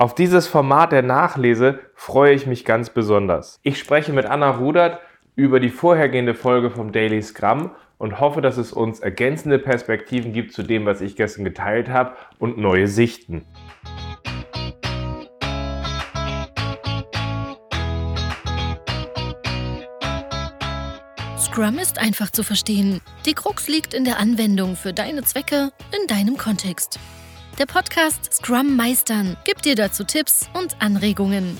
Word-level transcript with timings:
Auf 0.00 0.14
dieses 0.14 0.46
Format 0.46 0.92
der 0.92 1.02
Nachlese 1.02 1.78
freue 1.94 2.32
ich 2.32 2.46
mich 2.46 2.64
ganz 2.64 2.88
besonders. 2.88 3.60
Ich 3.62 3.78
spreche 3.78 4.14
mit 4.14 4.24
Anna 4.24 4.48
Rudert 4.48 4.98
über 5.36 5.60
die 5.60 5.68
vorhergehende 5.68 6.32
Folge 6.32 6.70
vom 6.70 6.90
Daily 6.90 7.20
Scrum 7.20 7.72
und 7.98 8.18
hoffe, 8.18 8.40
dass 8.40 8.56
es 8.56 8.72
uns 8.72 9.00
ergänzende 9.00 9.58
Perspektiven 9.58 10.32
gibt 10.32 10.54
zu 10.54 10.62
dem, 10.62 10.86
was 10.86 11.02
ich 11.02 11.16
gestern 11.16 11.44
geteilt 11.44 11.90
habe 11.90 12.16
und 12.38 12.56
neue 12.56 12.88
Sichten. 12.88 13.44
Scrum 21.36 21.78
ist 21.78 21.98
einfach 21.98 22.30
zu 22.30 22.42
verstehen. 22.42 23.02
Die 23.26 23.34
Krux 23.34 23.68
liegt 23.68 23.92
in 23.92 24.06
der 24.06 24.18
Anwendung 24.18 24.76
für 24.76 24.94
deine 24.94 25.24
Zwecke 25.24 25.72
in 25.94 26.06
deinem 26.06 26.38
Kontext. 26.38 26.98
Der 27.58 27.66
Podcast 27.66 28.32
Scrum 28.32 28.76
Meistern 28.76 29.36
gibt 29.44 29.64
dir 29.66 29.74
dazu 29.74 30.04
Tipps 30.04 30.48
und 30.58 30.76
Anregungen. 30.80 31.58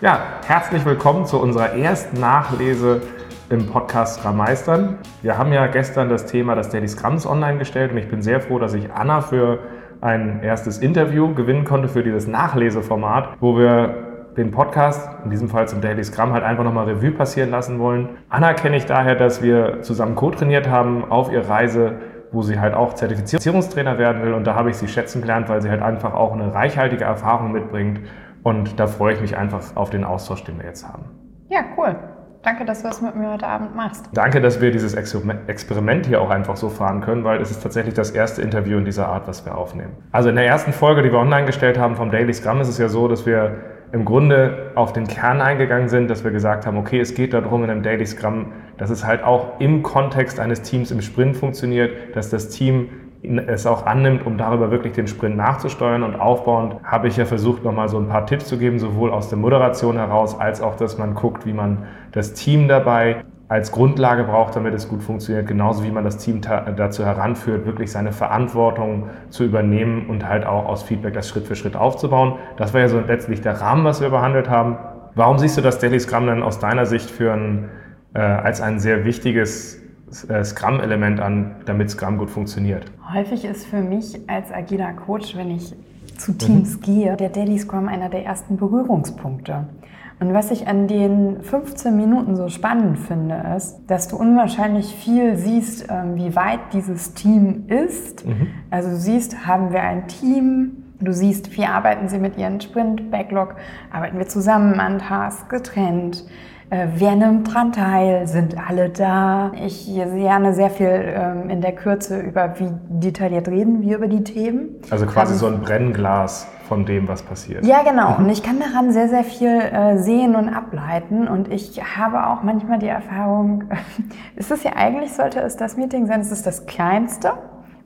Ja, 0.00 0.40
herzlich 0.46 0.84
willkommen 0.84 1.24
zu 1.24 1.40
unserer 1.40 1.74
ersten 1.74 2.18
Nachlese 2.18 3.02
im 3.48 3.66
Podcast 3.66 4.20
Scrum 4.20 4.38
Meistern. 4.38 4.98
Wir 5.22 5.38
haben 5.38 5.52
ja 5.52 5.68
gestern 5.68 6.08
das 6.08 6.26
Thema 6.26 6.56
des 6.56 6.70
Daily 6.70 6.88
Scrums 6.88 7.26
online 7.26 7.58
gestellt 7.58 7.92
und 7.92 7.98
ich 7.98 8.08
bin 8.08 8.22
sehr 8.22 8.40
froh, 8.40 8.58
dass 8.58 8.74
ich 8.74 8.92
Anna 8.92 9.20
für 9.20 9.60
ein 10.00 10.42
erstes 10.42 10.78
Interview 10.78 11.34
gewinnen 11.34 11.64
konnte 11.64 11.88
für 11.88 12.02
dieses 12.02 12.26
Nachleseformat, 12.26 13.36
wo 13.40 13.56
wir 13.56 14.32
den 14.36 14.50
Podcast, 14.50 15.08
in 15.24 15.30
diesem 15.30 15.48
Fall 15.48 15.66
zum 15.66 15.80
Daily 15.80 16.04
Scrum, 16.04 16.32
halt 16.32 16.44
einfach 16.44 16.64
nochmal 16.64 16.86
Revue 16.86 17.12
passieren 17.12 17.50
lassen 17.50 17.78
wollen. 17.78 18.10
Anna 18.28 18.52
kenne 18.52 18.76
ich 18.76 18.84
daher, 18.84 19.14
dass 19.14 19.42
wir 19.42 19.80
zusammen 19.82 20.14
co-trainiert 20.14 20.68
haben 20.68 21.10
auf 21.10 21.32
ihrer 21.32 21.48
Reise 21.48 21.94
wo 22.36 22.42
sie 22.42 22.60
halt 22.60 22.74
auch 22.74 22.94
Zertifizierungstrainer 22.94 23.96
werden 23.96 24.22
will. 24.22 24.34
Und 24.34 24.46
da 24.46 24.54
habe 24.54 24.68
ich 24.68 24.76
sie 24.76 24.86
schätzen 24.86 25.22
gelernt, 25.22 25.48
weil 25.48 25.62
sie 25.62 25.70
halt 25.70 25.80
einfach 25.80 26.12
auch 26.12 26.32
eine 26.32 26.54
reichhaltige 26.54 27.04
Erfahrung 27.04 27.50
mitbringt. 27.50 28.00
Und 28.42 28.78
da 28.78 28.86
freue 28.86 29.14
ich 29.14 29.20
mich 29.22 29.36
einfach 29.36 29.74
auf 29.74 29.88
den 29.88 30.04
Austausch, 30.04 30.44
den 30.44 30.58
wir 30.58 30.66
jetzt 30.66 30.86
haben. 30.86 31.06
Ja, 31.48 31.60
cool. 31.76 31.96
Danke, 32.42 32.64
dass 32.64 32.82
du 32.82 32.88
das 32.88 33.00
mit 33.00 33.16
mir 33.16 33.32
heute 33.32 33.46
Abend 33.46 33.74
machst. 33.74 34.08
Danke, 34.12 34.40
dass 34.40 34.60
wir 34.60 34.70
dieses 34.70 34.94
Experiment 34.94 36.06
hier 36.06 36.20
auch 36.20 36.30
einfach 36.30 36.56
so 36.56 36.68
fahren 36.68 37.00
können, 37.00 37.24
weil 37.24 37.40
es 37.40 37.50
ist 37.50 37.62
tatsächlich 37.62 37.94
das 37.94 38.10
erste 38.12 38.42
Interview 38.42 38.78
in 38.78 38.84
dieser 38.84 39.08
Art, 39.08 39.26
was 39.26 39.44
wir 39.44 39.56
aufnehmen. 39.56 39.96
Also 40.12 40.28
in 40.28 40.36
der 40.36 40.46
ersten 40.46 40.72
Folge, 40.72 41.02
die 41.02 41.10
wir 41.10 41.18
online 41.18 41.46
gestellt 41.46 41.78
haben 41.78 41.96
vom 41.96 42.12
Daily 42.12 42.32
Scrum, 42.32 42.60
ist 42.60 42.68
es 42.68 42.78
ja 42.78 42.88
so, 42.88 43.08
dass 43.08 43.26
wir 43.26 43.56
im 43.92 44.04
Grunde 44.04 44.72
auf 44.74 44.92
den 44.92 45.06
Kern 45.06 45.40
eingegangen 45.40 45.88
sind, 45.88 46.08
dass 46.10 46.24
wir 46.24 46.30
gesagt 46.30 46.66
haben, 46.66 46.76
okay, 46.76 47.00
es 47.00 47.14
geht 47.14 47.32
darum 47.32 47.64
in 47.64 47.70
einem 47.70 47.82
Daily 47.82 48.06
Scrum, 48.06 48.52
dass 48.78 48.90
es 48.90 49.06
halt 49.06 49.22
auch 49.22 49.60
im 49.60 49.82
Kontext 49.82 50.40
eines 50.40 50.62
Teams 50.62 50.90
im 50.90 51.00
Sprint 51.00 51.36
funktioniert, 51.36 52.14
dass 52.14 52.30
das 52.30 52.48
Team 52.48 52.88
es 53.22 53.66
auch 53.66 53.86
annimmt, 53.86 54.24
um 54.26 54.38
darüber 54.38 54.70
wirklich 54.70 54.92
den 54.92 55.06
Sprint 55.06 55.36
nachzusteuern. 55.36 56.02
Und 56.02 56.16
aufbauend 56.16 56.76
habe 56.84 57.08
ich 57.08 57.16
ja 57.16 57.24
versucht, 57.24 57.64
nochmal 57.64 57.88
so 57.88 57.98
ein 57.98 58.08
paar 58.08 58.26
Tipps 58.26 58.46
zu 58.46 58.58
geben, 58.58 58.78
sowohl 58.78 59.10
aus 59.10 59.28
der 59.28 59.38
Moderation 59.38 59.96
heraus, 59.96 60.38
als 60.38 60.60
auch, 60.60 60.76
dass 60.76 60.98
man 60.98 61.14
guckt, 61.14 61.46
wie 61.46 61.52
man 61.52 61.84
das 62.12 62.34
Team 62.34 62.68
dabei 62.68 63.24
als 63.48 63.70
Grundlage 63.70 64.24
braucht, 64.24 64.56
damit 64.56 64.74
es 64.74 64.88
gut 64.88 65.02
funktioniert, 65.02 65.46
genauso 65.46 65.84
wie 65.84 65.90
man 65.90 66.02
das 66.02 66.18
Team 66.18 66.40
dazu 66.40 67.04
heranführt, 67.04 67.64
wirklich 67.64 67.92
seine 67.92 68.10
Verantwortung 68.10 69.08
zu 69.30 69.44
übernehmen 69.44 70.06
und 70.08 70.28
halt 70.28 70.44
auch 70.44 70.66
aus 70.66 70.82
Feedback 70.82 71.14
das 71.14 71.28
Schritt 71.28 71.46
für 71.46 71.54
Schritt 71.54 71.76
aufzubauen. 71.76 72.34
Das 72.56 72.74
war 72.74 72.80
ja 72.80 72.88
so 72.88 72.98
letztlich 73.00 73.40
der 73.42 73.60
Rahmen, 73.60 73.84
was 73.84 74.00
wir 74.00 74.10
behandelt 74.10 74.50
haben. 74.50 74.76
Warum 75.14 75.38
siehst 75.38 75.56
du 75.56 75.62
das 75.62 75.78
Daily 75.78 76.00
Scrum 76.00 76.26
denn 76.26 76.42
aus 76.42 76.58
deiner 76.58 76.86
Sicht 76.86 77.08
für 77.08 77.32
ein, 77.32 77.68
äh, 78.14 78.18
als 78.18 78.60
ein 78.60 78.80
sehr 78.80 79.04
wichtiges 79.04 79.80
äh, 80.28 80.42
Scrum-Element 80.42 81.20
an, 81.20 81.56
damit 81.66 81.90
Scrum 81.90 82.18
gut 82.18 82.30
funktioniert? 82.30 82.90
Häufig 83.14 83.44
ist 83.44 83.66
für 83.66 83.80
mich 83.80 84.18
als 84.28 84.52
agiler 84.52 84.92
Coach, 84.92 85.36
wenn 85.36 85.52
ich 85.52 85.72
zu 86.18 86.32
Teams 86.32 86.78
mhm. 86.78 86.80
gehe, 86.80 87.16
der 87.16 87.28
Daily 87.28 87.58
Scrum 87.58 87.88
einer 87.88 88.08
der 88.08 88.24
ersten 88.24 88.56
Berührungspunkte. 88.56 89.68
Und 90.18 90.32
was 90.32 90.50
ich 90.50 90.66
an 90.66 90.88
den 90.88 91.42
15 91.42 91.94
Minuten 91.94 92.36
so 92.36 92.48
spannend 92.48 92.98
finde, 92.98 93.42
ist, 93.56 93.80
dass 93.86 94.08
du 94.08 94.16
unwahrscheinlich 94.16 94.94
viel 94.94 95.36
siehst, 95.36 95.88
ähm, 95.90 96.16
wie 96.16 96.34
weit 96.34 96.60
dieses 96.72 97.12
Team 97.14 97.66
ist. 97.68 98.26
Mhm. 98.26 98.48
Also 98.70 98.90
du 98.90 98.96
siehst, 98.96 99.46
haben 99.46 99.72
wir 99.72 99.82
ein 99.82 100.08
Team, 100.08 100.82
Du 100.98 101.12
siehst, 101.12 101.54
wie 101.58 101.66
arbeiten 101.66 102.08
sie 102.08 102.18
mit 102.18 102.38
ihren 102.38 102.58
Sprint-Backlog, 102.58 103.56
arbeiten 103.92 104.16
wir 104.16 104.28
zusammen 104.28 104.80
an 104.80 104.98
Tasks, 104.98 105.46
getrennt, 105.50 106.24
äh, 106.70 106.86
wer 106.96 107.14
nimmt 107.14 107.52
dran 107.52 107.72
teil, 107.72 108.26
sind 108.26 108.56
alle 108.58 108.88
da. 108.88 109.52
Ich 109.64 109.86
lerne 109.86 110.52
sehr 110.52 110.70
viel 110.70 110.88
ähm, 110.88 111.48
in 111.48 111.60
der 111.60 111.72
Kürze 111.72 112.18
über, 112.18 112.58
wie 112.58 112.70
detailliert 112.88 113.46
reden 113.46 113.82
wir 113.82 113.98
über 113.98 114.08
die 114.08 114.24
Themen. 114.24 114.70
Also 114.90 115.06
quasi 115.06 115.34
so 115.36 115.46
ein 115.46 115.60
Brennglas 115.60 116.48
von 116.66 116.84
dem, 116.84 117.08
was 117.08 117.22
passiert. 117.22 117.64
Ja, 117.64 117.82
genau. 117.82 118.16
Und 118.16 118.28
ich 118.28 118.42
kann 118.42 118.58
daran 118.58 118.92
sehr, 118.92 119.08
sehr 119.08 119.24
viel 119.24 119.48
äh, 119.48 119.98
sehen 119.98 120.34
und 120.34 120.48
ableiten. 120.48 121.28
Und 121.28 121.52
ich 121.52 121.80
habe 121.96 122.26
auch 122.26 122.42
manchmal 122.42 122.78
die 122.78 122.88
Erfahrung, 122.88 123.64
ist 124.36 124.50
es 124.50 124.64
ja 124.64 124.72
eigentlich, 124.76 125.12
sollte 125.12 125.40
es 125.40 125.56
das 125.56 125.76
Meeting 125.76 126.06
sein, 126.06 126.20
es 126.20 126.32
ist 126.32 126.46
das 126.46 126.66
kleinste. 126.66 127.32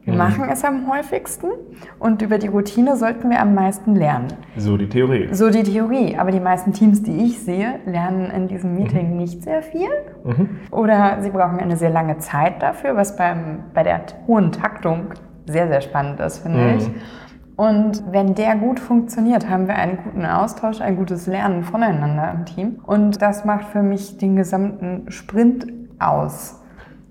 Wir 0.04 0.14
mhm. 0.14 0.18
machen 0.18 0.48
es 0.50 0.64
am 0.64 0.90
häufigsten 0.90 1.48
und 1.98 2.22
über 2.22 2.38
die 2.38 2.46
Routine 2.46 2.96
sollten 2.96 3.28
wir 3.28 3.40
am 3.40 3.54
meisten 3.54 3.94
lernen. 3.94 4.28
So 4.56 4.78
die 4.78 4.88
Theorie. 4.88 5.28
So 5.32 5.50
die 5.50 5.62
Theorie. 5.62 6.16
Aber 6.16 6.30
die 6.30 6.40
meisten 6.40 6.72
Teams, 6.72 7.02
die 7.02 7.26
ich 7.26 7.40
sehe, 7.40 7.80
lernen 7.84 8.30
in 8.30 8.48
diesem 8.48 8.76
Meeting 8.76 9.10
mhm. 9.10 9.16
nicht 9.18 9.42
sehr 9.42 9.62
viel. 9.62 9.90
Mhm. 10.24 10.48
Oder 10.70 11.18
sie 11.20 11.30
brauchen 11.30 11.60
eine 11.60 11.76
sehr 11.76 11.90
lange 11.90 12.18
Zeit 12.18 12.62
dafür, 12.62 12.96
was 12.96 13.16
beim, 13.16 13.64
bei 13.74 13.82
der 13.82 14.00
hohen 14.26 14.52
Taktung 14.52 15.12
sehr, 15.46 15.68
sehr 15.68 15.82
spannend 15.82 16.18
ist, 16.20 16.38
finde 16.38 16.58
mhm. 16.58 16.78
ich. 16.78 16.90
Und 17.60 18.10
wenn 18.10 18.34
der 18.34 18.56
gut 18.56 18.80
funktioniert, 18.80 19.50
haben 19.50 19.68
wir 19.68 19.74
einen 19.74 19.98
guten 20.02 20.24
Austausch, 20.24 20.80
ein 20.80 20.96
gutes 20.96 21.26
Lernen 21.26 21.62
voneinander 21.62 22.32
im 22.34 22.46
Team. 22.46 22.78
Und 22.86 23.20
das 23.20 23.44
macht 23.44 23.66
für 23.66 23.82
mich 23.82 24.16
den 24.16 24.34
gesamten 24.34 25.10
Sprint 25.10 25.66
aus. 25.98 26.62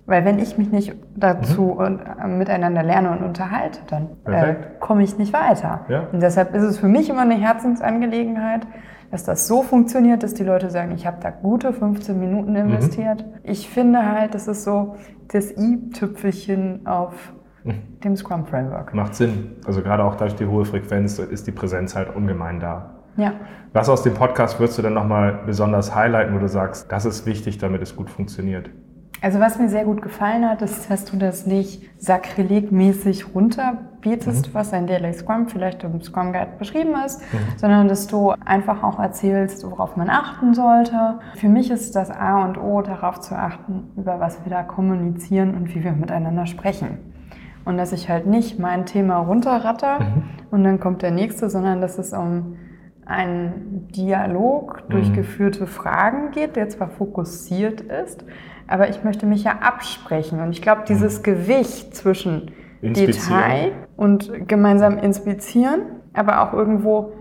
Weil 0.08 0.26
wenn 0.26 0.40
ich 0.40 0.58
mich 0.58 0.72
nicht 0.72 0.96
dazu 1.16 1.62
mhm. 1.66 1.78
und, 1.78 2.00
äh, 2.00 2.28
miteinander 2.28 2.82
lerne 2.82 3.12
und 3.12 3.22
unterhalte, 3.22 3.82
dann 3.92 4.08
äh, 4.26 4.56
komme 4.80 5.04
ich 5.04 5.20
nicht 5.20 5.34
weiter. 5.34 5.82
Ja. 5.88 6.08
Und 6.12 6.20
deshalb 6.20 6.56
ist 6.56 6.64
es 6.64 6.80
für 6.80 6.88
mich 6.88 7.12
immer 7.12 7.22
eine 7.22 7.36
Herzensangelegenheit, 7.36 8.66
dass 9.12 9.26
das 9.26 9.48
so 9.48 9.62
funktioniert, 9.62 10.24
dass 10.24 10.34
die 10.34 10.44
Leute 10.44 10.72
sagen, 10.72 10.94
ich 10.96 11.06
habe 11.06 11.18
da 11.22 11.30
gute 11.30 11.74
15 11.74 12.20
Minuten 12.20 12.54
mhm. 12.54 12.72
investiert. 12.72 13.24
Mhm. 13.24 13.34
Ich 13.44 13.70
finde 13.70 14.04
halt, 14.04 14.34
das 14.34 14.48
ist 14.48 14.64
so 14.64 14.96
das 15.32 15.56
i-Tüpfelchen 15.56 16.88
auf. 16.88 17.34
Dem 18.04 18.16
Scrum 18.16 18.46
Framework. 18.46 18.94
Macht 18.94 19.16
Sinn. 19.16 19.56
Also 19.66 19.82
gerade 19.82 20.04
auch 20.04 20.16
durch 20.16 20.36
die 20.36 20.46
hohe 20.46 20.66
Frequenz 20.66 21.20
ist 21.20 21.48
die 21.48 21.52
Präsenz 21.52 21.96
halt 21.96 22.16
ungemein 22.16 22.60
da. 22.60 22.96
Ja. 23.18 23.34
Was 23.74 23.90
aus 23.90 24.04
dem 24.04 24.14
Podcast 24.14 24.60
würdest 24.60 24.78
du 24.78 24.82
denn 24.82 24.94
nochmal 24.94 25.42
besonders 25.46 25.94
highlighten, 25.94 26.34
wo 26.36 26.40
du 26.40 26.48
sagst, 26.48 26.92
das 26.92 27.06
ist 27.06 27.26
wichtig, 27.26 27.58
damit 27.58 27.82
es 27.82 27.96
gut 27.96 28.10
funktioniert? 28.10 28.70
Also 29.22 29.42
was 29.42 29.60
mir 29.60 29.68
sehr 29.68 29.84
gut 29.84 30.02
gefallen 30.02 30.48
hat, 30.48 30.62
ist, 30.62 30.90
dass 30.90 31.04
du 31.04 31.18
das 31.18 31.46
nicht 31.46 31.84
sakrilegmäßig 31.98 33.36
runterbetest, 33.36 34.48
mhm. 34.48 34.54
was 34.54 34.72
ein 34.72 34.88
Daily 34.88 35.12
Scrum 35.14 35.50
vielleicht 35.50 35.84
im 35.84 36.02
Scrum 36.02 36.32
Guide 36.32 36.54
beschrieben 36.58 36.94
ist, 37.06 37.22
mhm. 37.34 37.38
sondern 37.58 37.90
dass 37.90 38.08
du 38.08 38.34
einfach 38.46 38.82
auch 38.82 38.98
erzählst, 38.98 39.70
worauf 39.70 39.98
man 39.98 40.10
achten 40.10 40.54
sollte. 40.54 41.20
Für 41.36 41.50
mich 41.50 41.70
ist 41.70 41.98
das 41.98 42.10
A 42.10 42.46
und 42.46 42.58
O, 42.58 42.82
darauf 42.82 43.20
zu 43.20 43.36
achten, 43.36 43.92
über 43.98 44.22
was 44.22 44.46
wir 44.46 44.50
da 44.50 44.64
kommunizieren 44.64 45.54
und 45.54 45.76
wie 45.76 45.84
wir 45.84 45.92
miteinander 45.92 46.46
sprechen. 46.46 47.00
Und 47.66 47.78
dass 47.78 47.92
ich 47.92 48.10
halt 48.10 48.26
nicht 48.26 48.60
mein 48.60 48.86
Thema 48.86 49.18
runterratter 49.18 50.00
mhm. 50.00 50.24
und 50.52 50.64
dann 50.64 50.80
kommt 50.80 51.02
der 51.02 51.12
nächste, 51.12 51.50
sondern 51.50 51.82
dass 51.82 51.98
es 51.98 52.14
um 52.14 52.58
einen 53.06 53.88
Dialog 53.96 54.84
mhm. 54.88 54.92
durch 54.92 55.14
geführte 55.14 55.68
Fragen 55.68 56.32
geht, 56.32 56.56
der 56.56 56.70
zwar 56.70 56.90
fokussiert 56.90 57.82
ist, 57.82 58.24
aber 58.68 58.90
ich 58.90 59.04
möchte 59.04 59.26
mich 59.26 59.44
ja 59.44 59.60
absprechen. 59.62 60.40
Und 60.40 60.52
ich 60.52 60.62
glaube, 60.62 60.84
dieses 60.88 61.20
mhm. 61.20 61.24
Gewicht 61.24 61.96
zwischen 61.96 62.52
Detail 62.82 63.72
und 63.98 64.48
gemeinsam 64.48 64.98
inspizieren, 64.98 65.82
aber 66.14 66.42
auch 66.42 66.54
irgendwo 66.54 67.14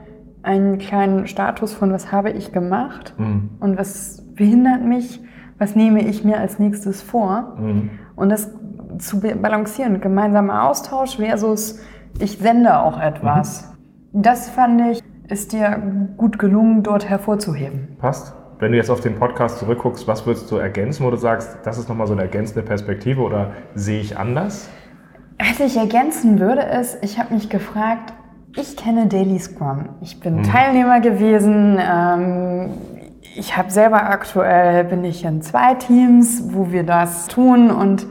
einen 0.42 0.78
kleinen 0.78 1.26
Status 1.26 1.72
von, 1.72 1.92
was 1.92 2.12
habe 2.12 2.30
ich 2.30 2.52
gemacht 2.52 3.14
mhm. 3.18 3.50
und 3.60 3.78
was 3.78 4.24
behindert 4.34 4.84
mich, 4.84 5.20
was 5.58 5.74
nehme 5.74 6.02
ich 6.02 6.24
mir 6.24 6.38
als 6.38 6.58
nächstes 6.58 7.02
vor. 7.02 7.56
Mhm. 7.58 7.90
Und 8.14 8.28
das 8.28 8.54
zu 8.98 9.20
balancieren. 9.20 10.00
Gemeinsamer 10.00 10.68
Austausch 10.68 11.16
versus 11.16 11.80
ich 12.18 12.38
sende 12.38 12.78
auch 12.78 13.00
etwas. 13.00 13.72
Mhm. 14.12 14.22
Das 14.22 14.48
fand 14.48 14.80
ich, 14.90 15.02
ist 15.28 15.52
dir 15.52 15.82
gut 16.16 16.38
gelungen, 16.38 16.82
dort 16.82 17.08
hervorzuheben. 17.08 17.96
Passt. 17.98 18.34
Wenn 18.60 18.72
du 18.72 18.78
jetzt 18.78 18.90
auf 18.90 19.00
den 19.00 19.14
Podcast 19.14 19.58
zurückguckst, 19.58 20.08
was 20.08 20.26
würdest 20.26 20.50
du 20.50 20.56
ergänzen, 20.56 21.06
wo 21.06 21.10
du 21.10 21.16
sagst, 21.16 21.58
das 21.62 21.78
ist 21.78 21.88
nochmal 21.88 22.08
so 22.08 22.12
eine 22.12 22.22
ergänzende 22.22 22.62
Perspektive 22.62 23.20
oder 23.20 23.52
sehe 23.76 24.00
ich 24.00 24.18
anders? 24.18 24.68
Was 25.38 25.60
ich 25.60 25.76
ergänzen 25.76 26.40
würde, 26.40 26.62
ist, 26.62 26.98
ich 27.02 27.20
habe 27.20 27.34
mich 27.34 27.48
gefragt, 27.48 28.12
ich 28.56 28.76
kenne 28.76 29.06
Daily 29.06 29.38
Scrum. 29.38 29.90
Ich 30.00 30.18
bin 30.18 30.38
mhm. 30.38 30.42
Teilnehmer 30.42 31.00
gewesen. 31.00 31.78
Ähm, 31.80 32.70
ich 33.36 33.56
habe 33.56 33.70
selber 33.70 34.10
aktuell, 34.10 34.82
bin 34.82 35.04
ich 35.04 35.24
in 35.24 35.40
zwei 35.42 35.74
Teams, 35.74 36.42
wo 36.52 36.72
wir 36.72 36.82
das 36.82 37.28
tun 37.28 37.70
und 37.70 38.08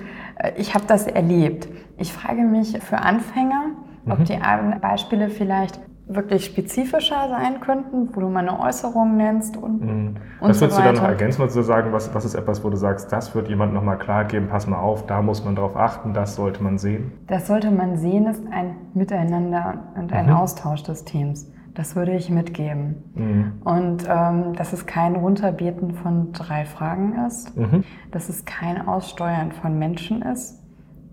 ich 0.56 0.74
habe 0.76 0.86
das 0.88 1.08
erlebt. 1.08 1.68
Ich 1.98 2.14
frage 2.14 2.42
mich 2.44 2.78
für 2.80 2.98
Anfänger, 3.00 3.72
ob 4.10 4.24
die 4.26 4.40
Beispiele 4.82 5.30
vielleicht 5.30 5.80
wirklich 6.10 6.46
spezifischer 6.46 7.28
sein 7.28 7.60
könnten, 7.60 8.10
wo 8.16 8.22
du 8.22 8.30
mal 8.30 8.48
eine 8.48 8.58
Äußerung 8.62 9.18
nennst 9.18 9.58
und, 9.58 9.82
Mhm. 9.82 10.16
und 10.40 10.50
Was 10.50 10.60
so 10.60 10.62
würdest 10.62 10.80
du 10.80 10.84
da 10.84 10.94
noch 10.94 11.04
ergänzen? 11.04 11.40
Würdest 11.40 11.58
du 11.58 11.62
sagen, 11.64 11.92
was, 11.92 12.14
was 12.16 12.24
ist 12.24 12.36
etwas, 12.36 12.64
wo 12.64 12.70
du 12.70 12.78
sagst, 12.78 13.12
das 13.12 13.36
wird 13.36 13.50
jemand 13.50 13.74
nochmal 13.74 13.98
klar 13.98 14.24
geben, 14.24 14.48
pass 14.48 14.68
mal 14.68 14.80
auf, 14.80 15.06
da 15.06 15.22
muss 15.22 15.44
man 15.44 15.56
drauf 15.58 15.76
achten, 15.76 16.14
das 16.14 16.36
sollte 16.36 16.64
man 16.64 16.78
sehen? 16.78 17.12
Das 17.28 17.48
sollte 17.48 17.72
man 17.72 17.98
sehen, 17.98 18.26
ist 18.28 18.42
ein 18.52 18.76
Miteinander 18.94 19.80
und 19.96 20.14
ein 20.14 20.28
Mhm. 20.28 20.34
Austausch 20.34 20.84
des 20.84 21.04
Teams. 21.04 21.52
Das 21.78 21.96
würde 21.96 22.14
ich 22.16 22.32
mitgeben. 22.32 22.96
Mhm. 23.14 23.52
Und 23.64 24.04
ähm, 24.10 24.54
dass 24.56 24.74
es 24.74 24.88
kein 24.88 25.16
Runterbeten 25.16 25.94
von 25.94 26.32
drei 26.32 26.66
Fragen 26.66 27.14
ist, 27.28 27.56
Mhm. 27.56 27.84
dass 28.12 28.30
es 28.30 28.46
kein 28.46 28.88
Aussteuern 28.88 29.52
von 29.52 29.78
Menschen 29.78 30.24
ist, 30.24 30.60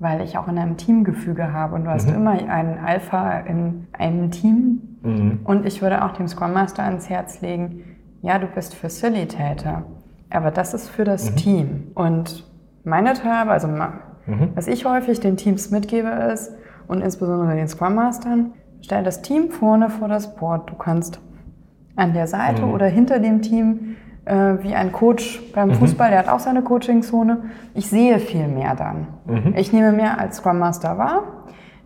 weil 0.01 0.23
ich 0.23 0.39
auch 0.39 0.49
in 0.49 0.57
einem 0.59 0.79
Teamgefüge 0.79 1.53
habe 1.53 1.75
und 1.75 1.85
du 1.85 1.91
hast 1.91 2.09
Mhm. 2.09 2.15
immer 2.17 2.31
einen 2.31 2.79
Alpha 2.79 3.41
in 3.41 3.89
einem 3.93 4.31
Team. 4.31 4.81
Mhm. 5.03 5.41
Und 5.45 5.67
ich 5.67 5.83
würde 5.83 6.03
auch 6.03 6.13
dem 6.13 6.29
Scrum 6.29 6.55
Master 6.55 6.83
ans 6.85 7.11
Herz 7.11 7.43
legen, 7.43 7.83
ja, 8.23 8.39
du 8.39 8.47
bist 8.47 8.75
Facilitator, 8.75 9.83
aber 10.31 10.51
das 10.51 10.73
ist 10.73 10.89
für 10.89 11.05
das 11.05 11.31
Mhm. 11.33 11.37
Team. 11.37 11.83
Und 11.95 12.51
meine 12.85 13.13
Teilhabe, 13.13 13.51
also 13.51 13.69
was 14.55 14.67
ich 14.67 14.87
häufig 14.87 15.21
den 15.21 15.37
Teams 15.37 15.71
mitgebe 15.71 16.09
ist, 16.33 16.53
und 16.87 17.03
insbesondere 17.03 17.55
den 17.55 17.69
Scrum 17.69 17.95
Mastern, 17.95 18.53
stell 18.85 19.03
das 19.03 19.23
Team 19.23 19.51
vorne 19.51 19.89
vor 19.89 20.09
das 20.09 20.37
Board. 20.37 20.71
Du 20.71 20.75
kannst 20.75 21.21
an 21.97 22.13
der 22.13 22.27
Seite 22.27 22.63
Mhm. 22.67 22.73
oder 22.73 22.87
hinter 22.87 23.19
dem 23.19 23.41
Team, 23.41 23.97
äh, 24.27 24.35
wie 24.63 24.75
ein 24.75 24.93
Coach 24.93 25.43
beim 25.55 25.69
Mhm. 25.71 25.75
Fußball, 25.75 26.11
der 26.11 26.19
hat 26.21 26.29
auch 26.29 26.39
seine 26.41 26.63
Coachingzone. 26.63 27.45
Ich 27.75 27.89
sehe 27.89 28.19
viel 28.19 28.47
mehr 28.47 28.75
dann. 28.75 29.07
Mhm. 29.27 29.55
Ich 29.57 29.73
nehme 29.73 29.93
mehr 29.93 30.21
als 30.21 30.37
Scrum 30.37 30.59
Master 30.59 30.99
wahr. 30.99 31.23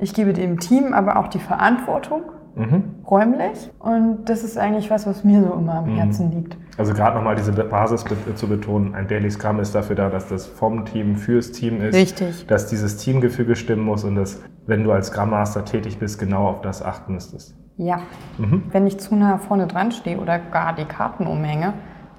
Ich 0.01 0.13
gebe 0.15 0.33
dem 0.33 0.59
Team 0.61 0.93
aber 0.93 1.19
auch 1.19 1.29
die 1.29 1.39
Verantwortung 1.39 2.23
Mhm. 2.55 2.83
räumlich. 3.09 3.71
Und 3.79 4.25
das 4.27 4.43
ist 4.43 4.59
eigentlich 4.59 4.91
was, 4.91 5.07
was 5.07 5.25
mir 5.25 5.43
so 5.43 5.53
immer 5.55 5.75
am 5.77 5.87
Herzen 5.87 6.31
liegt. 6.33 6.57
Also 6.77 6.95
gerade 6.95 7.17
nochmal 7.17 7.37
diese 7.37 7.53
Basis 7.53 8.05
zu 8.35 8.49
betonen, 8.49 8.95
ein 8.95 9.09
Daily 9.09 9.31
Scrum 9.31 9.61
ist 9.61 9.75
dafür 9.75 9.97
da, 9.97 10.11
dass 10.11 10.29
das 10.29 10.47
vom 10.47 10.85
Team 10.85 11.17
fürs 11.17 11.53
Team 11.53 11.81
ist. 11.81 11.95
Richtig. 11.95 12.47
Dass 12.47 12.67
dieses 12.67 12.97
Teamgefüge 12.99 13.57
stimmen 13.57 13.85
muss 13.85 14.05
und 14.05 14.15
dass, 14.15 14.43
wenn 14.67 14.85
du 14.85 14.93
als 14.93 15.09
Scrum 15.09 15.31
Master 15.31 15.65
tätig 15.65 15.99
bist, 15.99 16.19
genau 16.19 16.47
auf 16.47 16.61
das 16.61 16.83
achten 16.83 17.15
müsstest. 17.15 17.57
Ja. 17.77 18.01
Mhm. 18.39 18.65
Wenn 18.71 18.87
ich 18.87 18.99
zu 18.99 19.15
nah 19.15 19.39
vorne 19.39 19.67
dran 19.67 19.93
stehe 19.93 20.19
oder 20.19 20.39
gar 20.39 20.75
die 20.75 20.85
Karten 20.85 21.27
umhänge, 21.27 21.75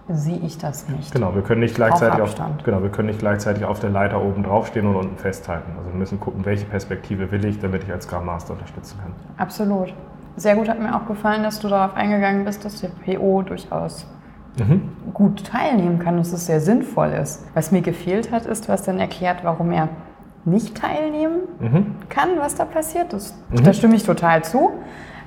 sehe 0.09 0.39
ich 0.39 0.57
das 0.57 0.89
nicht. 0.89 1.11
Genau, 1.13 1.35
wir 1.35 1.41
können 1.41 1.61
nicht 1.61 1.75
gleichzeitig 1.75 2.21
auf, 2.21 2.29
Abstand. 2.29 2.63
genau, 2.63 2.81
wir 2.81 2.89
können 2.89 3.09
nicht 3.09 3.19
gleichzeitig 3.19 3.63
auf 3.65 3.79
der 3.79 3.91
Leiter 3.91 4.21
oben 4.23 4.43
draufstehen 4.43 4.87
und 4.87 4.95
unten 4.95 5.17
festhalten. 5.17 5.71
Also 5.77 5.91
wir 5.91 5.97
müssen 5.97 6.19
gucken, 6.19 6.45
welche 6.45 6.65
Perspektive 6.65 7.31
will 7.31 7.45
ich, 7.45 7.59
damit 7.59 7.83
ich 7.83 7.91
als 7.91 8.05
Scrum 8.05 8.25
Master 8.25 8.53
unterstützen 8.53 8.97
kann. 9.01 9.13
Absolut. 9.37 9.93
Sehr 10.39 10.55
gut 10.55 10.69
hat 10.69 10.79
mir 10.79 10.95
auch 10.95 11.05
gefallen, 11.05 11.43
dass 11.43 11.59
du 11.59 11.67
darauf 11.67 11.95
eingegangen 11.97 12.45
bist, 12.45 12.63
dass 12.63 12.79
der 12.79 12.87
PO 13.05 13.41
durchaus 13.41 14.07
Mhm. 14.57 14.89
gut 15.13 15.45
teilnehmen 15.45 15.99
kann, 15.99 16.15
dass 16.17 16.31
es 16.31 16.45
sehr 16.45 16.61
sinnvoll 16.61 17.09
ist. 17.09 17.45
Was 17.53 17.71
mir 17.71 17.81
gefehlt 17.81 18.31
hat, 18.31 18.45
ist, 18.45 18.69
was 18.69 18.83
dann 18.83 18.99
erklärt, 18.99 19.43
warum 19.43 19.71
er 19.71 19.89
nicht 20.45 20.75
teilnehmen 20.77 21.41
Mhm. 21.59 21.85
kann, 22.07 22.29
was 22.39 22.55
da 22.55 22.63
passiert 22.63 23.11
ist. 23.13 23.35
Mhm. 23.51 23.63
Da 23.63 23.73
stimme 23.73 23.95
ich 23.95 24.03
total 24.03 24.43
zu. 24.45 24.71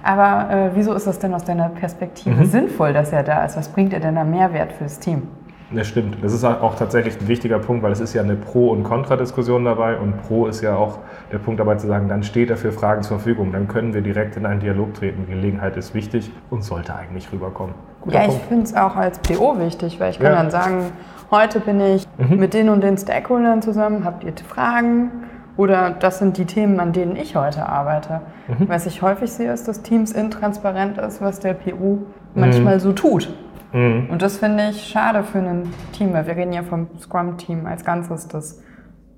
Aber 0.03 0.51
äh, 0.51 0.71
wieso 0.75 0.95
ist 0.95 1.07
das 1.07 1.19
denn 1.19 1.33
aus 1.35 1.45
deiner 1.45 1.69
Perspektive 1.69 2.35
Mhm. 2.41 2.47
sinnvoll, 2.47 2.93
dass 2.95 3.13
er 3.13 3.23
da 3.23 3.45
ist? 3.45 3.57
Was 3.57 3.69
bringt 3.69 3.93
er 3.93 4.01
denn 4.01 4.15
da 4.15 4.25
Mehrwert 4.25 4.73
fürs 4.73 4.99
Team? 4.99 5.29
Das 5.75 5.87
stimmt. 5.89 6.19
Das 6.23 6.33
ist 6.33 6.45
auch 6.45 6.75
tatsächlich 6.75 7.21
ein 7.21 7.29
wichtiger 7.29 7.59
Punkt, 7.59 7.83
weil 7.83 7.93
es 7.93 8.01
ist 8.01 8.13
ja 8.15 8.23
eine 8.23 8.35
Pro- 8.35 8.71
und 8.71 8.83
Kontradiskussion 8.83 9.65
dabei 9.65 9.97
und 9.99 10.21
Pro 10.23 10.47
ist 10.47 10.61
ja 10.61 10.77
auch 10.77 10.99
der 11.31 11.39
Punkt 11.39 11.61
dabei 11.61 11.77
zu 11.77 11.87
sagen, 11.87 12.09
dann 12.09 12.23
steht 12.23 12.51
er 12.51 12.57
für 12.57 12.73
Fragen 12.73 13.03
zur 13.03 13.19
Verfügung. 13.19 13.53
Dann 13.53 13.69
können 13.69 13.95
wir 13.95 14.03
direkt 14.03 14.37
in 14.37 14.45
einen 14.47 14.61
Dialog 14.61 14.95
treten. 14.95 15.25
Die 15.27 15.33
Gelegenheit 15.33 15.77
ist 15.77 15.95
wichtig 15.95 16.31
und 16.51 16.63
sollte 16.65 16.95
eigentlich 16.95 17.33
rüberkommen. 17.33 17.75
Guter 18.03 18.17
Ja, 18.17 18.23
ich 18.23 18.29
Punkt. 18.29 18.45
finde 18.47 18.65
es 18.65 18.75
auch 18.77 18.97
als 18.97 19.19
PO 19.21 19.59
wichtig, 19.59 19.99
weil 20.01 20.11
ich 20.11 20.19
kann 20.19 20.33
Ja. 20.33 20.37
dann 20.43 20.51
sagen, 20.51 20.93
heute 21.31 21.61
bin 21.61 21.81
ich 21.81 22.07
Mhm. 22.19 22.37
mit 22.39 22.53
den 22.55 22.69
und 22.69 22.83
den 22.83 22.99
Stakeholdern 22.99 23.63
zusammen, 23.63 24.05
habt 24.05 24.25
ihr 24.25 24.33
Fragen? 24.47 25.11
Oder 25.59 25.91
das 25.91 26.19
sind 26.19 26.39
die 26.39 26.47
Themen, 26.47 26.81
an 26.81 26.93
denen 26.93 27.15
ich 27.15 27.37
heute 27.37 27.69
arbeite. 27.69 28.23
Mhm. 28.49 28.69
Was 28.69 28.87
ich 28.87 29.03
häufig 29.03 29.31
sehe, 29.31 29.53
ist, 29.53 29.69
dass 29.69 29.83
Teams 29.83 30.13
intransparent 30.13 30.97
ist, 30.99 31.21
was 31.21 31.41
der 31.41 31.53
PO 31.55 31.99
manchmal 32.35 32.81
so 32.81 32.93
tut. 32.93 33.29
Mhm. 33.73 34.09
Und 34.11 34.23
das 34.23 34.39
finde 34.39 34.71
ich 34.71 34.83
schade 34.89 35.23
für 35.25 35.39
ein 35.39 35.73
Team, 35.93 36.13
weil 36.13 36.27
wir 36.27 36.37
reden 36.37 36.53
ja 36.53 36.63
vom 36.63 36.89
Scrum-Team 36.99 37.67
als 37.67 37.85
Ganzes, 37.85 38.29
das 38.29 38.63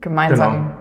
gemeinsam 0.01 0.53
Genau. 0.53 0.75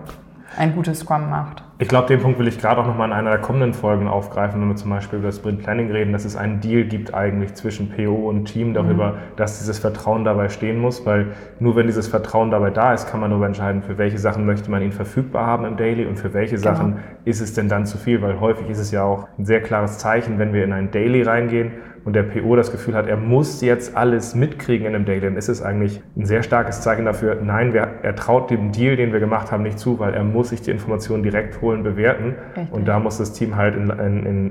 ein 0.58 0.74
gutes 0.74 1.00
Scrum 1.00 1.28
macht. 1.30 1.64
Ich 1.80 1.88
glaube, 1.88 2.06
den 2.06 2.20
Punkt 2.20 2.38
will 2.38 2.46
ich 2.46 2.60
gerade 2.60 2.80
auch 2.80 2.86
nochmal 2.86 3.08
in 3.08 3.12
einer 3.12 3.30
der 3.30 3.40
kommenden 3.40 3.74
Folgen 3.74 4.06
aufgreifen, 4.06 4.60
wenn 4.60 4.68
wir 4.68 4.76
zum 4.76 4.90
Beispiel 4.90 5.18
über 5.18 5.26
das 5.26 5.38
Sprint 5.38 5.60
Planning 5.60 5.90
reden, 5.90 6.12
dass 6.12 6.24
es 6.24 6.36
einen 6.36 6.60
Deal 6.60 6.84
gibt 6.84 7.12
eigentlich 7.12 7.54
zwischen 7.54 7.90
PO 7.90 8.28
und 8.28 8.44
Team 8.44 8.74
darüber, 8.74 9.14
dass 9.34 9.58
dieses 9.58 9.80
Vertrauen 9.80 10.24
dabei 10.24 10.48
stehen 10.50 10.78
muss, 10.78 11.04
weil 11.04 11.32
nur 11.58 11.74
wenn 11.74 11.88
dieses 11.88 12.06
Vertrauen 12.06 12.52
dabei 12.52 12.70
da 12.70 12.94
ist, 12.94 13.08
kann 13.08 13.18
man 13.18 13.30
darüber 13.30 13.46
entscheiden, 13.46 13.82
für 13.82 13.98
welche 13.98 14.18
Sachen 14.18 14.46
möchte 14.46 14.70
man 14.70 14.82
ihn 14.82 14.92
verfügbar 14.92 15.46
haben 15.46 15.64
im 15.64 15.76
Daily 15.76 16.06
und 16.06 16.16
für 16.16 16.32
welche 16.32 16.58
Sachen 16.58 16.98
ist 17.24 17.40
es 17.40 17.54
denn 17.54 17.68
dann 17.68 17.86
zu 17.86 17.98
viel, 17.98 18.22
weil 18.22 18.38
häufig 18.38 18.70
ist 18.70 18.78
es 18.78 18.92
ja 18.92 19.02
auch 19.02 19.26
ein 19.36 19.44
sehr 19.44 19.60
klares 19.60 19.98
Zeichen, 19.98 20.38
wenn 20.38 20.52
wir 20.52 20.62
in 20.62 20.72
ein 20.72 20.92
Daily 20.92 21.22
reingehen 21.22 21.72
und 22.04 22.12
der 22.14 22.22
PO 22.22 22.54
das 22.54 22.70
Gefühl 22.70 22.94
hat, 22.94 23.06
er 23.06 23.16
muss 23.16 23.60
jetzt 23.62 23.96
alles 23.96 24.34
mitkriegen 24.34 24.86
in 24.86 24.94
einem 24.94 25.04
Daily, 25.06 25.22
dann 25.22 25.36
ist 25.36 25.48
es 25.48 25.62
eigentlich 25.62 26.02
ein 26.16 26.26
sehr 26.26 26.42
starkes 26.42 26.82
Zeichen 26.82 27.06
dafür, 27.06 27.36
nein, 27.42 27.74
er 27.74 28.14
traut 28.14 28.50
dem 28.50 28.72
Deal, 28.72 28.96
den 28.96 29.12
wir 29.12 29.20
gemacht 29.20 29.50
haben, 29.50 29.62
nicht 29.62 29.78
zu, 29.78 29.98
weil 29.98 30.14
er 30.14 30.24
muss 30.24 30.50
sich 30.50 30.60
die 30.60 30.70
Informationen 30.70 31.22
direkt 31.22 31.60
holen, 31.62 31.63
bewerten 31.72 32.34
Richtig. 32.56 32.72
und 32.72 32.86
da 32.86 32.98
muss 32.98 33.18
das 33.18 33.32
Team 33.32 33.56
halt 33.56 33.74
in, 33.76 33.90
in, 33.90 34.50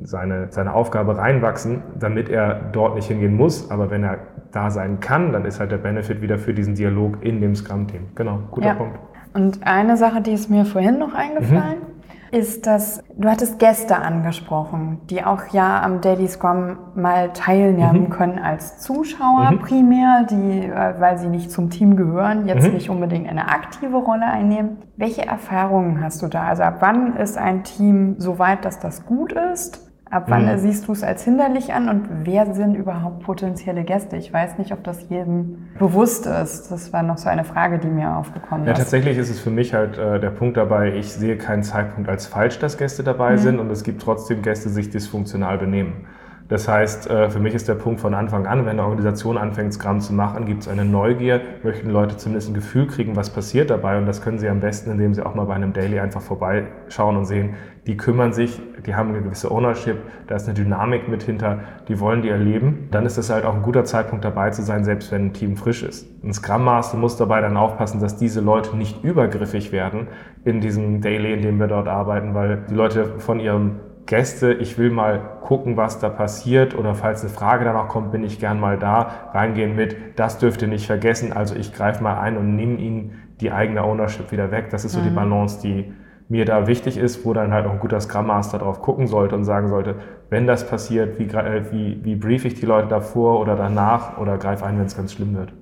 in 0.00 0.06
seine, 0.06 0.46
seine 0.50 0.72
Aufgabe 0.74 1.16
reinwachsen, 1.16 1.82
damit 1.98 2.28
er 2.28 2.54
dort 2.72 2.94
nicht 2.94 3.08
hingehen 3.08 3.36
muss, 3.36 3.70
aber 3.70 3.90
wenn 3.90 4.02
er 4.04 4.18
da 4.52 4.70
sein 4.70 5.00
kann, 5.00 5.32
dann 5.32 5.44
ist 5.44 5.58
halt 5.60 5.72
der 5.72 5.78
Benefit 5.78 6.22
wieder 6.22 6.38
für 6.38 6.54
diesen 6.54 6.74
Dialog 6.74 7.18
in 7.24 7.40
dem 7.40 7.54
Scrum-Team. 7.54 8.08
Genau, 8.14 8.38
guter 8.50 8.66
Ja. 8.68 8.74
Punkt. 8.74 8.98
Und 9.34 9.58
eine 9.66 9.96
Sache, 9.96 10.20
die 10.20 10.32
ist 10.32 10.48
mir 10.48 10.64
vorhin 10.64 10.98
noch 10.98 11.12
eingefallen, 11.12 11.78
Mhm. 11.80 11.93
Ist, 12.34 12.66
dass 12.66 13.02
du 13.16 13.28
hattest 13.30 13.58
Gäste 13.60 13.96
angesprochen, 13.96 15.00
die 15.08 15.24
auch 15.24 15.42
ja 15.52 15.80
am 15.82 16.00
Daily 16.00 16.26
Scrum 16.26 16.76
mal 16.96 17.32
teilnehmen 17.32 18.04
Mhm. 18.04 18.10
können 18.10 18.38
als 18.40 18.80
Zuschauer 18.80 19.52
Mhm. 19.52 19.58
primär, 19.60 20.26
die, 20.28 20.66
äh, 20.66 20.94
weil 20.98 21.16
sie 21.18 21.28
nicht 21.28 21.50
zum 21.52 21.70
Team 21.70 21.94
gehören, 21.96 22.46
jetzt 22.48 22.66
Mhm. 22.66 22.74
nicht 22.74 22.90
unbedingt 22.90 23.28
eine 23.28 23.48
aktive 23.48 23.96
Rolle 23.98 24.26
einnehmen. 24.26 24.78
Welche 24.96 25.24
Erfahrungen 25.26 26.02
hast 26.02 26.22
du 26.22 26.26
da? 26.26 26.42
Also 26.48 26.64
ab 26.64 26.76
wann 26.80 27.16
ist 27.16 27.38
ein 27.38 27.62
Team 27.62 28.16
so 28.18 28.38
weit, 28.40 28.64
dass 28.64 28.80
das 28.80 29.06
gut 29.06 29.32
ist? 29.32 29.80
Ab 30.14 30.26
wann 30.28 30.44
Mhm. 30.46 30.58
siehst 30.58 30.86
du 30.86 30.92
es 30.92 31.02
als 31.02 31.24
hinderlich 31.24 31.72
an 31.74 31.88
und 31.88 32.08
wer 32.22 32.54
sind 32.54 32.76
überhaupt 32.76 33.24
potenzielle 33.24 33.82
Gäste? 33.82 34.16
Ich 34.16 34.32
weiß 34.32 34.58
nicht, 34.58 34.70
ob 34.72 34.84
das 34.84 35.08
jedem 35.08 35.70
bewusst 35.76 36.26
ist. 36.26 36.70
Das 36.70 36.92
war 36.92 37.02
noch 37.02 37.18
so 37.18 37.28
eine 37.28 37.42
Frage, 37.42 37.80
die 37.80 37.88
mir 37.88 38.16
aufgekommen 38.16 38.64
Ja, 38.64 38.74
ist. 38.74 38.78
tatsächlich 38.78 39.18
ist 39.18 39.28
es 39.28 39.40
für 39.40 39.50
mich 39.50 39.74
halt 39.74 39.98
äh, 39.98 40.20
der 40.20 40.30
Punkt 40.30 40.56
dabei, 40.56 40.92
ich 40.94 41.12
sehe 41.12 41.36
keinen 41.36 41.64
Zeitpunkt 41.64 42.08
als 42.08 42.26
falsch, 42.28 42.60
dass 42.60 42.78
Gäste 42.78 43.02
dabei 43.02 43.36
sind 43.38 43.58
und 43.58 43.68
es 43.72 43.82
gibt 43.82 44.02
trotzdem 44.02 44.40
Gäste, 44.42 44.68
die 44.68 44.74
sich 44.74 44.90
dysfunktional 44.90 45.58
benehmen. 45.58 46.06
Das 46.48 46.68
heißt, 46.68 47.08
äh, 47.08 47.30
für 47.30 47.40
mich 47.40 47.54
ist 47.54 47.68
der 47.68 47.74
Punkt 47.74 48.00
von 48.00 48.12
Anfang 48.12 48.46
an, 48.46 48.60
wenn 48.66 48.72
eine 48.72 48.82
Organisation 48.82 49.38
anfängt, 49.38 49.72
Scrum 49.72 50.00
zu 50.00 50.12
machen, 50.12 50.44
gibt 50.44 50.62
es 50.62 50.68
eine 50.68 50.84
Neugier, 50.84 51.40
möchten 51.62 51.88
Leute 51.88 52.18
zumindest 52.18 52.50
ein 52.50 52.54
Gefühl 52.54 52.86
kriegen, 52.86 53.16
was 53.16 53.30
passiert 53.30 53.70
dabei. 53.70 53.96
Und 53.96 54.04
das 54.04 54.20
können 54.20 54.38
sie 54.38 54.48
am 54.48 54.60
besten, 54.60 54.90
indem 54.90 55.14
sie 55.14 55.24
auch 55.24 55.34
mal 55.34 55.46
bei 55.46 55.54
einem 55.54 55.72
Daily 55.72 56.00
einfach 56.00 56.20
vorbeischauen 56.20 57.16
und 57.16 57.24
sehen, 57.24 57.54
die 57.86 57.96
kümmern 57.96 58.32
sich, 58.32 58.60
die 58.86 58.94
haben 58.94 59.10
eine 59.10 59.22
gewisse 59.22 59.50
Ownership, 59.50 59.96
da 60.26 60.36
ist 60.36 60.46
eine 60.46 60.54
Dynamik 60.54 61.08
mit 61.08 61.22
hinter, 61.22 61.60
die 61.88 61.98
wollen 61.98 62.22
die 62.22 62.28
erleben. 62.28 62.88
Dann 62.90 63.06
ist 63.06 63.16
es 63.16 63.30
halt 63.30 63.46
auch 63.46 63.54
ein 63.54 63.62
guter 63.62 63.84
Zeitpunkt 63.84 64.24
dabei 64.24 64.50
zu 64.50 64.62
sein, 64.62 64.84
selbst 64.84 65.12
wenn 65.12 65.26
ein 65.26 65.32
Team 65.32 65.56
frisch 65.56 65.82
ist. 65.82 66.06
Ein 66.22 66.34
Scrum 66.34 66.64
Master 66.64 66.98
muss 66.98 67.16
dabei 67.16 67.40
dann 67.40 67.56
aufpassen, 67.56 68.00
dass 68.00 68.16
diese 68.16 68.40
Leute 68.40 68.76
nicht 68.76 69.02
übergriffig 69.02 69.72
werden 69.72 70.08
in 70.44 70.60
diesem 70.60 71.00
Daily, 71.00 71.32
in 71.32 71.42
dem 71.42 71.58
wir 71.58 71.68
dort 71.68 71.88
arbeiten, 71.88 72.34
weil 72.34 72.64
die 72.68 72.74
Leute 72.74 73.18
von 73.18 73.40
ihrem 73.40 73.80
Gäste, 74.06 74.52
ich 74.52 74.76
will 74.76 74.90
mal 74.90 75.18
gucken, 75.40 75.76
was 75.76 75.98
da 75.98 76.08
passiert. 76.08 76.76
Oder 76.76 76.94
falls 76.94 77.22
eine 77.22 77.30
Frage 77.30 77.64
danach 77.64 77.88
kommt, 77.88 78.12
bin 78.12 78.22
ich 78.22 78.38
gern 78.38 78.60
mal 78.60 78.78
da, 78.78 79.30
reingehen 79.32 79.74
mit, 79.74 79.96
das 80.16 80.38
dürft 80.38 80.62
ihr 80.62 80.68
nicht 80.68 80.86
vergessen, 80.86 81.32
also 81.32 81.54
ich 81.54 81.72
greife 81.72 82.02
mal 82.02 82.18
ein 82.18 82.36
und 82.36 82.54
nehme 82.56 82.76
ihnen 82.76 83.22
die 83.40 83.50
eigene 83.50 83.82
Ownership 83.82 84.30
wieder 84.30 84.50
weg. 84.50 84.70
Das 84.70 84.84
ist 84.84 84.92
so 84.92 85.00
die 85.00 85.10
Balance, 85.10 85.60
die 85.62 85.92
mir 86.28 86.44
da 86.44 86.66
wichtig 86.66 86.96
ist, 86.96 87.24
wo 87.24 87.32
dann 87.32 87.52
halt 87.52 87.66
auch 87.66 87.72
ein 87.72 87.80
guter 87.80 88.00
Scrum 88.00 88.26
Master 88.26 88.58
drauf 88.58 88.80
gucken 88.80 89.06
sollte 89.06 89.34
und 89.34 89.44
sagen 89.44 89.68
sollte, 89.68 89.96
wenn 90.30 90.46
das 90.46 90.68
passiert, 90.68 91.18
wie, 91.18 91.24
äh, 91.24 91.64
wie, 91.70 92.00
wie 92.02 92.16
brief 92.16 92.44
ich 92.44 92.54
die 92.54 92.66
Leute 92.66 92.88
davor 92.88 93.40
oder 93.40 93.56
danach 93.56 94.18
oder 94.18 94.38
greife 94.38 94.64
ein, 94.64 94.78
wenn 94.78 94.86
es 94.86 94.96
ganz 94.96 95.12
schlimm 95.12 95.36
wird. 95.36 95.52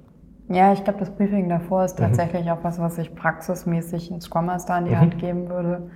Ja, 0.49 0.73
ich 0.73 0.85
glaube, 0.85 0.99
das 0.99 1.11
Briefing 1.11 1.49
davor 1.49 1.85
ist 1.85 1.99
Mhm. 1.99 2.05
tatsächlich 2.05 2.51
auch 2.51 2.59
was, 2.63 2.79
was 2.81 2.99
ich 2.99 3.15
praxismäßig 3.15 4.11
einen 4.11 4.21
Scrum 4.21 4.47
Master 4.47 4.75
an 4.75 4.85
die 4.85 4.91
Mhm. 4.91 4.99
Hand 5.01 5.19
geben 5.19 5.49
würde. 5.49 5.91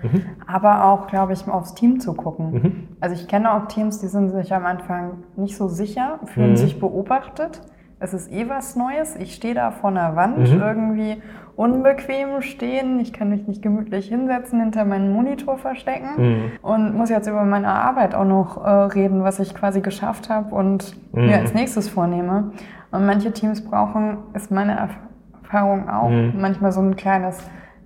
Aber 0.47 0.85
auch, 0.85 1.09
glaube 1.09 1.33
ich, 1.33 1.47
aufs 1.49 1.75
Team 1.75 2.01
zu 2.01 2.15
gucken. 2.15 2.51
Mhm. 2.53 2.89
Also 3.01 3.15
ich 3.17 3.29
kenne 3.29 3.53
auch 3.53 3.67
Teams, 3.67 3.99
die 4.01 4.07
sind 4.07 4.31
sich 4.31 4.55
am 4.55 4.65
Anfang 4.65 5.25
nicht 5.37 5.57
so 5.57 5.69
sicher, 5.69 6.21
fühlen 6.27 6.53
Mhm. 6.53 6.57
sich 6.57 6.81
beobachtet, 6.81 7.61
es 7.99 8.13
ist 8.15 8.31
eh 8.31 8.49
was 8.49 8.77
Neues. 8.77 9.17
Ich 9.17 9.35
stehe 9.35 9.55
da 9.55 9.71
vor 9.71 9.91
einer 9.91 10.17
Wand, 10.17 10.39
Mhm. 10.39 10.61
irgendwie 10.61 11.23
unbequem 11.57 12.43
stehen. 12.43 13.01
Ich 13.01 13.13
kann 13.15 13.31
mich 13.31 13.47
nicht 13.49 13.63
gemütlich 13.63 14.09
hinsetzen, 14.09 14.61
hinter 14.61 14.85
meinen 14.85 15.13
Monitor 15.13 15.57
verstecken 15.57 16.09
Mhm. 16.19 16.43
und 16.63 16.95
muss 16.95 17.09
jetzt 17.11 17.27
über 17.27 17.45
meine 17.45 17.69
Arbeit 17.69 18.15
auch 18.15 18.27
noch 18.27 18.63
äh, 18.65 18.69
reden, 18.71 19.25
was 19.25 19.39
ich 19.41 19.55
quasi 19.55 19.81
geschafft 19.81 20.29
habe 20.31 20.55
und 20.55 20.95
Mhm. 21.13 21.27
mir 21.27 21.39
als 21.39 21.55
nächstes 21.55 21.89
vornehme. 21.89 22.53
Und 22.97 23.07
manche 23.07 23.31
Teams 23.33 23.63
brauchen, 23.65 24.19
ist 24.35 24.51
meine 24.51 24.79
Erf- 24.81 24.97
Erfahrung 25.45 25.89
auch, 25.89 26.09
Mhm. 26.11 26.35
manchmal 26.41 26.73
so 26.73 26.81
ein 26.81 26.97
kleines 26.97 27.39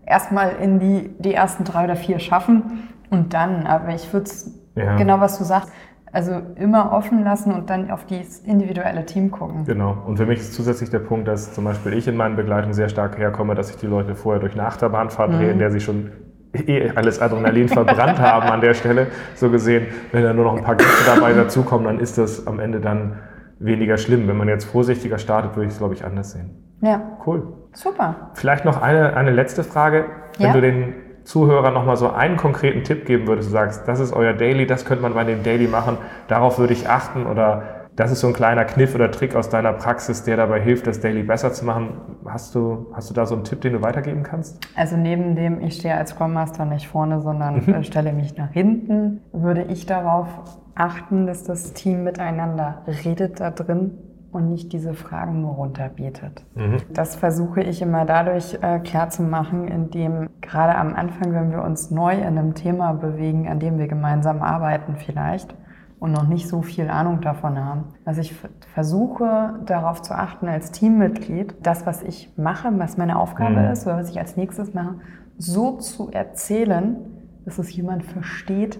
erstmal 0.06 0.52
in 0.62 0.78
die, 0.80 1.10
die 1.18 1.34
ersten 1.34 1.64
drei 1.64 1.84
oder 1.84 1.94
vier 1.96 2.18
schaffen 2.18 2.88
und 3.10 3.34
dann, 3.34 3.66
aber 3.66 3.88
ich 3.94 4.12
würde 4.12 4.24
es, 4.24 4.58
Ja. 4.74 4.96
genau 4.96 5.20
was 5.20 5.36
du 5.38 5.44
sagst, 5.44 5.70
also 6.12 6.32
immer 6.56 6.92
offen 6.92 7.22
lassen 7.22 7.52
und 7.52 7.70
dann 7.70 7.90
auf 7.90 8.06
das 8.06 8.38
individuelle 8.40 9.04
Team 9.06 9.30
gucken. 9.30 9.64
Genau. 9.66 9.96
Und 10.06 10.16
für 10.16 10.26
mich 10.26 10.40
ist 10.40 10.54
zusätzlich 10.54 10.90
der 10.90 10.98
Punkt, 11.00 11.28
dass 11.28 11.52
zum 11.54 11.64
Beispiel 11.64 11.92
ich 11.92 12.08
in 12.08 12.16
meinen 12.16 12.34
Begleitungen 12.34 12.72
sehr 12.74 12.88
stark 12.88 13.18
herkomme, 13.18 13.54
dass 13.54 13.70
ich 13.70 13.76
die 13.76 13.86
Leute 13.86 14.14
vorher 14.16 14.40
durch 14.40 14.54
eine 14.54 14.66
Achterbahnfahrt 14.66 15.32
drehe, 15.34 15.50
in 15.52 15.58
der 15.60 15.70
sie 15.70 15.80
schon 15.80 16.10
eh 16.54 16.90
alles 16.96 17.20
Adrenalin 17.20 17.68
verbrannt 17.68 18.18
haben 18.20 18.48
an 18.48 18.60
der 18.60 18.74
Stelle. 18.74 19.06
So 19.36 19.50
gesehen, 19.50 19.86
wenn 20.10 20.24
da 20.24 20.32
nur 20.32 20.46
noch 20.46 20.56
ein 20.56 20.64
paar 20.64 20.74
Gäste 20.74 21.04
dabei 21.06 21.32
dazukommen, 21.32 21.84
dann 21.86 22.00
ist 22.00 22.18
das 22.18 22.46
am 22.48 22.58
Ende 22.58 22.80
dann 22.80 23.12
weniger 23.60 23.96
schlimm. 23.96 24.26
Wenn 24.26 24.36
man 24.36 24.48
jetzt 24.48 24.64
vorsichtiger 24.64 25.18
startet, 25.18 25.54
würde 25.54 25.66
ich 25.68 25.72
es, 25.74 25.78
glaube 25.78 25.94
ich, 25.94 26.04
anders 26.04 26.32
sehen. 26.32 26.50
Ja, 26.80 27.00
Cool. 27.24 27.42
super. 27.72 28.30
Vielleicht 28.34 28.64
noch 28.64 28.80
eine, 28.82 29.14
eine 29.16 29.30
letzte 29.30 29.62
Frage. 29.62 30.06
Wenn 30.38 30.46
Ja. 30.48 30.52
du 30.54 30.60
den 30.60 30.94
Zuhörern 31.24 31.74
nochmal 31.74 31.96
so 31.96 32.10
einen 32.10 32.36
konkreten 32.38 32.82
Tipp 32.82 33.04
geben 33.04 33.26
würdest, 33.28 33.48
du 33.50 33.52
sagst, 33.52 33.86
das 33.86 34.00
ist 34.00 34.12
euer 34.12 34.32
Daily, 34.32 34.66
das 34.66 34.84
könnte 34.86 35.02
man 35.02 35.12
bei 35.14 35.24
dem 35.24 35.42
Daily 35.42 35.68
machen, 35.68 35.98
darauf 36.28 36.58
würde 36.58 36.72
ich 36.72 36.88
achten 36.88 37.26
oder 37.26 37.79
das 38.00 38.12
ist 38.12 38.20
so 38.20 38.28
ein 38.28 38.32
kleiner 38.32 38.64
Kniff 38.64 38.94
oder 38.94 39.10
Trick 39.10 39.36
aus 39.36 39.50
deiner 39.50 39.74
Praxis, 39.74 40.22
der 40.22 40.38
dabei 40.38 40.58
hilft, 40.58 40.86
das 40.86 41.00
Daily 41.00 41.22
besser 41.22 41.52
zu 41.52 41.66
machen. 41.66 42.00
Hast 42.24 42.54
du, 42.54 42.86
hast 42.94 43.10
du 43.10 43.14
da 43.14 43.26
so 43.26 43.34
einen 43.34 43.44
Tipp, 43.44 43.60
den 43.60 43.74
du 43.74 43.82
weitergeben 43.82 44.22
kannst? 44.22 44.58
Also 44.74 44.96
neben 44.96 45.36
dem, 45.36 45.60
ich 45.60 45.76
stehe 45.76 45.94
als 45.94 46.10
Scrum 46.10 46.32
Master 46.32 46.64
nicht 46.64 46.88
vorne, 46.88 47.20
sondern 47.20 47.68
äh, 47.68 47.84
stelle 47.84 48.14
mich 48.14 48.38
nach 48.38 48.52
hinten, 48.52 49.20
würde 49.32 49.64
ich 49.64 49.84
darauf 49.84 50.28
achten, 50.74 51.26
dass 51.26 51.44
das 51.44 51.74
Team 51.74 52.02
miteinander 52.04 52.82
redet 53.04 53.38
da 53.38 53.50
drin 53.50 53.98
und 54.32 54.48
nicht 54.48 54.72
diese 54.72 54.94
Fragen 54.94 55.42
nur 55.42 55.52
runterbetet. 55.52 56.46
Das 56.94 57.16
versuche 57.16 57.60
ich 57.62 57.82
immer 57.82 58.06
dadurch 58.06 58.56
äh, 58.62 58.78
klar 58.78 59.10
zu 59.10 59.22
machen, 59.22 59.68
indem 59.68 60.30
gerade 60.40 60.74
am 60.74 60.94
Anfang, 60.94 61.34
wenn 61.34 61.50
wir 61.50 61.62
uns 61.62 61.90
neu 61.90 62.14
in 62.14 62.38
einem 62.38 62.54
Thema 62.54 62.94
bewegen, 62.94 63.46
an 63.46 63.58
dem 63.58 63.78
wir 63.78 63.88
gemeinsam 63.88 64.40
arbeiten 64.40 64.96
vielleicht 64.96 65.54
und 66.00 66.12
noch 66.12 66.26
nicht 66.26 66.48
so 66.48 66.62
viel 66.62 66.88
Ahnung 66.90 67.20
davon 67.20 67.62
haben. 67.62 67.84
Also 68.04 68.20
ich 68.22 68.34
versuche 68.74 69.54
darauf 69.66 70.02
zu 70.02 70.14
achten 70.14 70.48
als 70.48 70.72
Teammitglied, 70.72 71.54
das, 71.62 71.86
was 71.86 72.02
ich 72.02 72.32
mache, 72.36 72.68
was 72.78 72.96
meine 72.96 73.18
Aufgabe 73.18 73.60
Mhm. 73.60 73.70
ist 73.72 73.86
oder 73.86 73.98
was 73.98 74.10
ich 74.10 74.18
als 74.18 74.36
nächstes 74.36 74.74
mache, 74.74 74.94
so 75.38 75.76
zu 75.76 76.10
erzählen, 76.10 76.96
dass 77.44 77.58
es 77.58 77.74
jemand 77.74 78.04
versteht, 78.04 78.78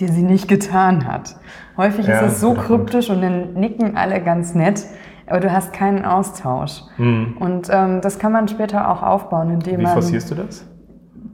der 0.00 0.08
sie 0.08 0.22
nicht 0.22 0.48
getan 0.48 1.06
hat. 1.06 1.36
Häufig 1.76 2.06
Ja, 2.06 2.20
ist 2.20 2.32
es 2.34 2.40
so 2.40 2.54
kryptisch 2.54 3.10
und 3.10 3.22
dann 3.22 3.54
nicken 3.54 3.96
alle 3.96 4.20
ganz 4.20 4.54
nett, 4.54 4.84
aber 5.26 5.40
du 5.40 5.52
hast 5.52 5.72
keinen 5.72 6.04
Austausch. 6.04 6.82
Und 6.98 7.68
ähm, 7.70 8.00
das 8.00 8.18
kann 8.18 8.32
man 8.32 8.46
später 8.48 8.88
auch 8.90 9.02
aufbauen, 9.02 9.50
indem 9.50 9.74
Mhm. 9.76 9.78
Wie 9.78 9.82
man 9.84 9.92
forcierst 9.94 10.30
du 10.30 10.34
das? 10.36 10.66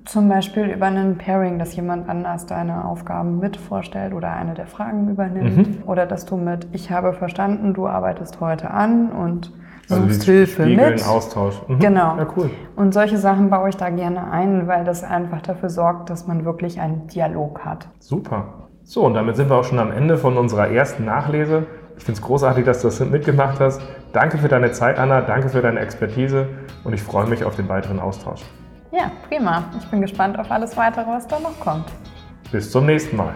Zum 0.08 0.28
Beispiel 0.28 0.64
über 0.64 0.86
einen 0.86 1.18
Pairing, 1.18 1.58
dass 1.58 1.76
jemand 1.76 2.08
anders 2.08 2.46
deine 2.46 2.86
Aufgaben 2.86 3.38
mit 3.38 3.56
vorstellt 3.56 4.14
oder 4.14 4.32
eine 4.32 4.54
der 4.54 4.66
Fragen 4.66 5.08
übernimmt. 5.08 5.56
Mhm. 5.56 5.82
Oder 5.86 6.06
dass 6.06 6.24
du 6.24 6.36
mit 6.36 6.66
Ich 6.72 6.90
habe 6.90 7.12
verstanden, 7.12 7.74
du 7.74 7.86
arbeitest 7.86 8.40
heute 8.40 8.70
an 8.70 9.12
und 9.12 9.52
Also 9.90 10.04
suchst 10.04 10.24
Hilfe 10.24 10.62
spiegeln 10.62 10.94
mit. 10.94 11.06
Austausch. 11.06 11.60
Mhm. 11.68 11.78
Genau. 11.78 12.16
Ja, 12.16 12.26
cool. 12.36 12.50
Und 12.74 12.94
solche 12.94 13.18
Sachen 13.18 13.50
baue 13.50 13.68
ich 13.68 13.76
da 13.76 13.90
gerne 13.90 14.30
ein, 14.30 14.66
weil 14.66 14.84
das 14.84 15.04
einfach 15.04 15.42
dafür 15.42 15.68
sorgt, 15.68 16.08
dass 16.08 16.26
man 16.26 16.44
wirklich 16.46 16.80
einen 16.80 17.06
Dialog 17.08 17.64
hat. 17.64 17.88
Super. 17.98 18.46
So, 18.84 19.04
und 19.04 19.12
damit 19.12 19.36
sind 19.36 19.50
wir 19.50 19.56
auch 19.56 19.64
schon 19.64 19.78
am 19.78 19.92
Ende 19.92 20.16
von 20.16 20.38
unserer 20.38 20.68
ersten 20.68 21.04
Nachlese. 21.04 21.66
Ich 21.98 22.04
finde 22.04 22.20
es 22.20 22.26
großartig, 22.26 22.64
dass 22.64 22.80
du 22.80 22.88
das 22.88 23.00
mitgemacht 23.00 23.60
hast. 23.60 23.82
Danke 24.14 24.38
für 24.38 24.48
deine 24.48 24.72
Zeit, 24.72 24.98
Anna. 24.98 25.20
Danke 25.20 25.50
für 25.50 25.60
deine 25.60 25.80
Expertise. 25.80 26.46
Und 26.84 26.94
ich 26.94 27.02
freue 27.02 27.26
mich 27.26 27.44
auf 27.44 27.56
den 27.56 27.68
weiteren 27.68 28.00
Austausch. 28.00 28.42
Ja, 28.90 29.10
prima. 29.28 29.64
Ich 29.78 29.86
bin 29.86 30.00
gespannt 30.00 30.38
auf 30.38 30.50
alles 30.50 30.76
weitere, 30.76 31.06
was 31.06 31.26
da 31.26 31.38
noch 31.38 31.58
kommt. 31.60 31.86
Bis 32.50 32.70
zum 32.70 32.86
nächsten 32.86 33.16
Mal. 33.16 33.34